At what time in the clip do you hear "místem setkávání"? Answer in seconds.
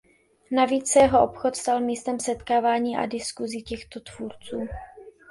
1.81-2.97